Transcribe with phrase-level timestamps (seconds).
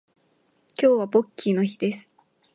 [0.81, 2.11] 今日はポッキーの日です